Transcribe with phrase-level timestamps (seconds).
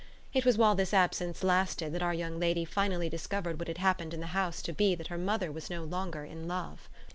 [0.33, 4.15] It was while this absence lasted that our young lady finally discovered what had happened
[4.15, 6.89] in the house to be that her mother was no longer in love.